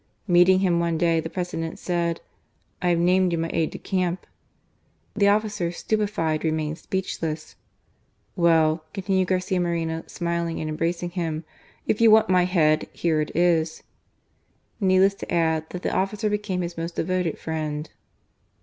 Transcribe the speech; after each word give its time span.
Meeting 0.27 0.61
him 0.61 0.79
one 0.79 0.97
day, 0.97 1.19
the 1.19 1.29
President 1.29 1.77
said:" 1.77 2.21
I 2.81 2.87
have 2.89 2.97
named 2.97 3.31
you 3.33 3.37
my 3.37 3.51
aide 3.53 3.69
de 3.69 3.77
camp." 3.77 4.25
The 5.15 5.27
officer, 5.27 5.69
stupe 5.69 6.09
fied, 6.09 6.43
remained 6.43 6.79
speechless." 6.79 7.55
Well," 8.49 8.83
continued 8.93 9.27
Garcia 9.27 9.59
Moreno, 9.59 10.03
smiling 10.07 10.59
and 10.59 10.71
embracing 10.71 11.11
him;" 11.11 11.43
if 11.85 12.01
you 12.01 12.09
want 12.09 12.29
my 12.29 12.45
head, 12.45 12.87
here 12.91 13.21
it 13.21 13.29
is." 13.35 13.83
Needless 14.79 15.13
to 15.13 15.31
add 15.31 15.69
that 15.69 15.83
the 15.83 15.93
officer 15.93 16.31
became 16.31 16.61
his 16.61 16.79
most 16.79 16.95
devoted 16.95 17.37
friend. 17.37 17.91